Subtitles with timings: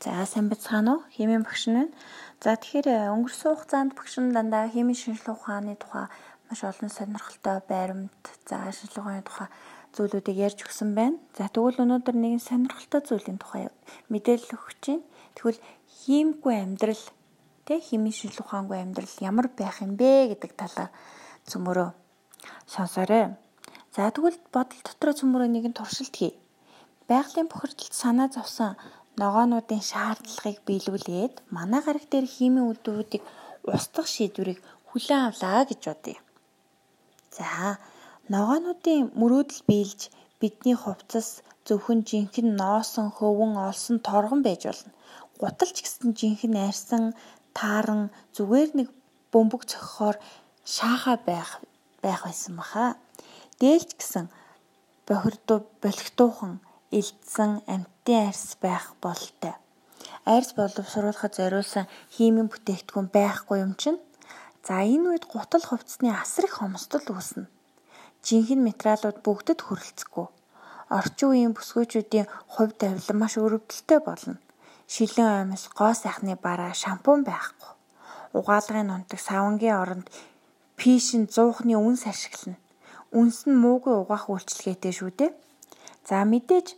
[0.00, 1.04] За сайн бацгаана уу?
[1.12, 1.92] Химийн багш нь.
[2.40, 6.08] За тэгэхээр өнгөрсөн хугацаанд багш нь дандаа химийн шинжилгээ ухааны тухай
[6.48, 8.08] маш олон сонирхолтой байрамд
[8.48, 9.48] за шинжилгээ ухааны тухай
[9.92, 11.20] зүйлүүдийг ярьж өгсөн байна.
[11.36, 13.68] За тэгвэл өнөөдөр нэгэн сонирхолтой зүйлийн тухай
[14.08, 15.04] мэдээлэл өгөх чинь.
[15.36, 17.04] Тэгвэл хиймгүй амьдрал
[17.68, 20.88] тэ химийн шинжилгээ ухаангүй амьдрал ямар байх юм бэ гэдэг талаар
[21.44, 21.92] цөмөрөө
[22.64, 23.36] сонсоорой.
[23.92, 26.32] За тэгвэл бодол дотроо цөмөрөө нэгэн туршилт хий.
[27.04, 28.80] Байгалийн бохирдолд санаа зовсон
[29.20, 33.24] ногоонуудын шаардлагыг биелүүлээд манай гариг дээр химийн үйлдвэрүүдийг
[33.74, 36.18] устгах шийдвэрийг хүлээн авлаа гэж бодъё.
[37.36, 37.46] За
[38.32, 40.00] ногоонуудын мөрөөдөл биелж
[40.40, 41.28] бидний хувцас
[41.66, 44.92] зөвхөн жинхэнэ ноосон хөвөн олсон торгон байж болно.
[45.40, 47.04] Гуталч гэсэн жинхэнэ арьсан
[47.58, 48.02] тааран
[48.36, 48.88] зүгээр нэг
[49.32, 50.16] бөмбөг цохихоор
[50.74, 51.50] шааха байх
[52.02, 52.86] байх байсан баха.
[53.60, 54.26] Дээлч гэсэн
[55.06, 56.52] бохирдуу болхтуухан
[56.98, 57.52] элдсэн
[58.10, 59.54] амьтдын арьс байх бололтой.
[60.24, 64.00] Арьс боловсруулахад зориулсан химийн бүтээгдэхүүн байхгүй юм чинь.
[64.66, 67.46] За энэ үед гутал хувцсны асар их хомсдол үүснэ.
[68.26, 70.26] Жинхэнэ материалууд бүгдэд хүрэлцэхгүй.
[70.90, 74.36] Орчин үеийн бүсгүйчүүдийн хувь тавилан маш өрөвдөлтэй болно.
[74.90, 77.72] Шилэн аймс, гоо сайхны бараа, шампунь байхгүй.
[78.34, 80.06] Угаалгын нунтаг савангийн оронд
[80.74, 82.58] пишин 100-ны үнс ашиглана.
[83.14, 85.30] Үнс нь муугүй угаах үйлчилгээтэй шүү дээ.
[86.04, 86.74] За мэдээж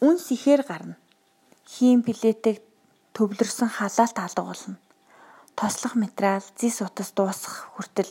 [0.00, 0.96] үнс ихээр гарна.
[1.68, 2.64] Хийм плетийг
[3.12, 4.76] төвлөрсөн халаалт алга болно.
[5.54, 8.08] Тослох материал зис утас дуусах хүртэл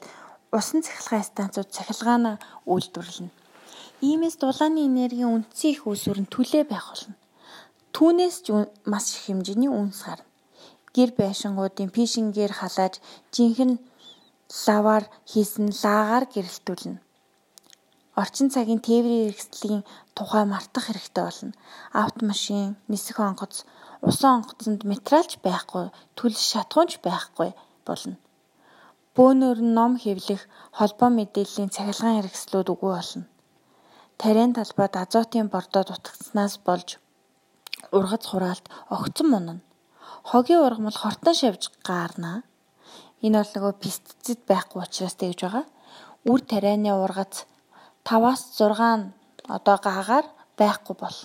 [0.53, 2.37] усан цахилгаан станцууд цахилгаанаа
[2.69, 3.33] үйлдвэрлэнэ.
[4.05, 7.17] Иймээс дулааны энергийн үндсэн их үүсвэр нь түлээ байх болно.
[7.95, 8.47] Түүнээс ч
[8.85, 10.29] маш их хэмжээний үнс гарна.
[10.93, 13.01] Гэр байшингуудын пишингээр халааж
[13.33, 13.81] жинхэнэ
[14.65, 17.08] лаваар хийсэн лагаар гэрэлтүүлнэ
[18.19, 19.83] орчин цагийн тээврийн хэрэгслийн
[20.17, 21.53] тухай мартах хэрэгтэй болно.
[22.05, 23.55] Автомашин, нисэх онгоц,
[24.07, 25.85] усан онгоцонд материалч байхгүй,
[26.17, 27.49] түлш шатхуунч байхгүй
[27.87, 28.15] болно.
[29.15, 30.41] Бөөнөр ном хэвлэх,
[30.77, 33.25] холбоо мэдээллийн цахилгаан хэрэгслүүд үгүй болно.
[34.21, 36.89] Тарийн талбайд азотын бордоо дутагдсанаас болж
[37.97, 38.65] ургац хураалт
[38.95, 39.61] огцон мунана.
[40.29, 42.43] Хогийн ургамал хортон шавж гаарна.
[43.25, 45.65] Энэ бол нөгөө пестицид байхгүй учраас тэгж байгаа.
[46.31, 47.33] Үр тарианы ургац
[48.07, 49.13] 5-аас 6
[49.47, 50.25] одоо гаагаар
[50.59, 51.17] байхгүй бол.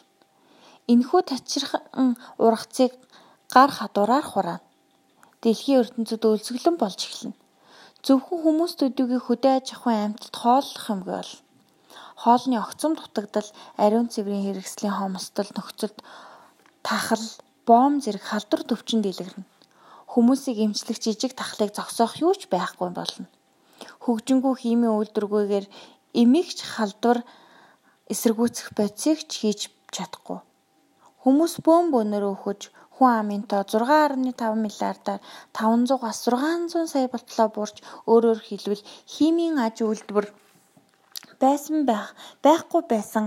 [0.92, 2.92] Энэхүү тачирхан ургацыг
[3.54, 4.64] гар хадуураар хураана.
[5.42, 7.36] Дэлхийн ертөнцид өлсгөлэн болж эхэлнэ.
[8.04, 11.32] Зөвхөн хүмүүс төдийгүй хөдөө аж ахуйн амьтад хооллох юмгүй бол.
[12.22, 15.98] Хоолны огцом дутагдал, ариун цэврийн хэрэгслийн хомсдол нөхцөлд
[16.86, 17.24] тахал,
[17.68, 19.44] бом зэрэг халдвар төвчөнд дэлгэрнэ.
[20.12, 23.26] Хүмүүсийг эмчлэх жижиг тахлыг зогсоох юу ч байхгүй болно.
[24.04, 25.66] Хөгжингүү химийн үйлдвэргүйгээр
[26.22, 27.18] эмигч халдвар
[28.12, 29.60] эсэргүүцэх бодисыг ч хийж
[29.94, 30.40] чадахгүй.
[31.22, 32.60] Хүмүүс бөөн бөөнөрөө өгөж
[32.94, 35.20] хүн амын тоо 6.5 миллиардаар
[35.56, 37.76] 500-аас 600 сая болтлоо буурч
[38.12, 38.82] өөрөөр хэлбэл
[39.14, 40.26] химийн аж үйлдвэр
[41.42, 42.14] байсан байх
[42.44, 43.24] байхгүй байсан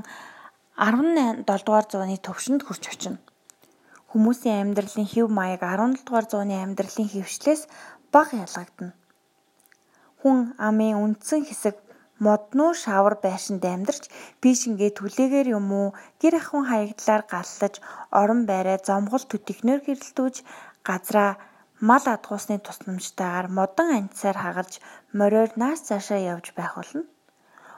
[0.78, 3.20] 17 дугаар зууны төвшөнд хүрч очино.
[4.12, 7.62] Хүмүүсийн амьдралын хэв маяг 17 дугаар зууны амьдралын хэвшлээс
[8.14, 8.94] бага ялгагдана.
[10.22, 10.38] Хүн
[10.68, 11.76] амын үндсэн хэсэг
[12.26, 14.04] моднуу шавар байшинд амьдарч
[14.42, 15.88] пишингээ түлээгээр юм уу
[16.22, 17.76] гэр ахуйн хаягдлаар галлаж
[18.20, 20.36] орон байраа зомгол төтөхнөр гэрэлтүүж
[20.88, 21.32] газраа
[21.90, 24.74] мал адгуусны тусламжтайгаар модон анцаар хагалж
[25.18, 27.04] мориор нааш цаашаа явж байх болно.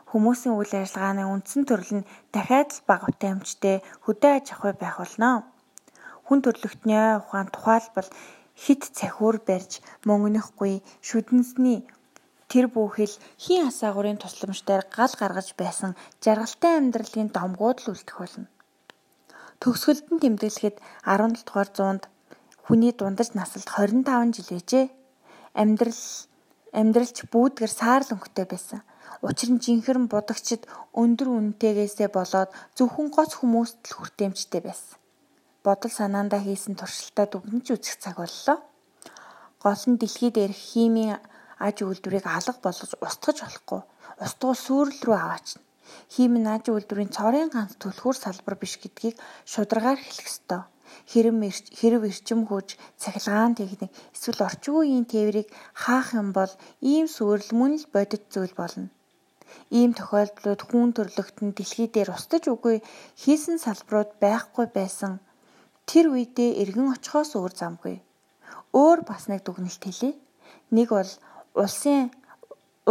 [0.10, 5.30] Хүмүүсийн үйл ажиллагааны үндсэн төрөл нь дахиад л бага утаамжтай хөдөө аж ахуй байх болно.
[6.26, 8.10] Хүн төрлөختний ухаан тухайлбал
[8.64, 9.72] хит цахиур барьж
[10.08, 10.74] мөнгөнөхгүй
[11.08, 11.80] шүдэнсний
[12.52, 15.92] тэр бүхэл хийн асаагуурын тусламжтайгаар гал гаргаж байсан
[16.24, 18.50] жаргалтай амьдралын домгууд л үлдэх болно.
[19.62, 22.04] Төгсгөлд нь тэмдэглэхэд 17 дугаар зуунд
[22.66, 24.86] хүний дундаж насалд 25 жил байжээ.
[25.62, 26.02] Амьдрал
[26.80, 28.81] амьдралч бүүдгэр саарл өнгөтэй байсан.
[29.22, 30.64] Учир нь жинхэрэн будагчид
[30.96, 34.98] өндөр үнэтэйгээсээ болоод зөвхөн гоц хүмүүст л хүртээмжтэй байсан.
[35.66, 38.57] Бодол санаандаа хийсэн туршилтаа дүгнэж үзэх цаг боллоо.
[39.60, 41.19] Гол нь дэлхийд ирэх химийн
[41.66, 43.82] аж үйлдвэрийг алга болгож устгаж болохгүй.
[44.24, 45.62] Устгуул сүрэл рүү аваачна.
[46.14, 49.16] Хиймэн аж үйлдвэрийн цорын ганц түлхүүр салбар биш гэдгийг
[49.52, 50.62] шударгаар хэлэх ёстой.
[51.12, 51.36] Хэрэв
[51.80, 52.70] хэрэв эрчим хүч,
[53.02, 55.48] цахилгаан техник эсвэл орчин үеийн тээврийг
[55.84, 56.52] хаах юм бол
[56.92, 58.90] ийм сүрэл мөн л бодит зүйл болно.
[59.80, 62.78] Ийм тохиолдлууд хүн төрлөختөнд дэлхий дээр устж үгүй
[63.22, 65.14] хийсэн салбарууд байхгүй байсан.
[65.90, 67.96] Тэр үедээ эргэн очихоос өөр замгүй.
[68.82, 70.12] Өөр бас нэг дүгнэлт хэлье.
[70.76, 71.12] Нэг бол
[71.56, 72.12] улсын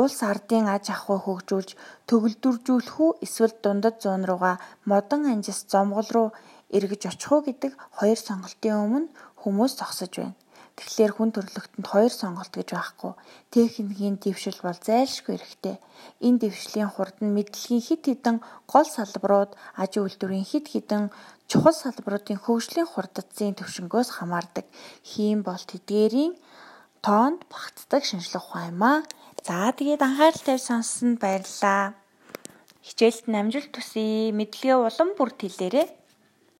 [0.00, 1.70] улс ардын аж ахуй хөгжүүлж
[2.08, 4.56] төгөлдөржүүлэх үү эсвэл дундад зуун руугаа
[4.90, 6.28] модон анжис зомгол руу
[6.76, 9.08] эргэж очих уу гэдэг хоёр сонголтын өмнө
[9.42, 10.36] хүмүүс зогсож байна.
[10.78, 13.12] Тэгэхээр хүн төрлөختөнд хоёр сонголт гэж байхгүй.
[13.50, 15.76] Техникийн дэвшил бол зайлшгүй хэрэгтэй.
[16.22, 18.36] Энэ дэвшлийн хурд нь мэдлэгийн хит хитэн
[18.70, 21.10] гол салбарууд, аж үйлдвэрийн хит хитэн
[21.50, 24.66] чухал салбаруудын хөгжлийн хурдцын төвшнгөөс хамаардаг.
[25.02, 26.38] Хийм бол тэдгээрийн
[27.04, 28.98] тоонд багтдаг шинжлэх ухаан юм аа.
[29.46, 31.94] За тэгээд анхаарал тавь сонссонд баярлалаа.
[32.86, 34.32] Хичээлд намжилт төсөй.
[34.38, 35.97] Мэдлэгээ улам бүрт хэлээрэй.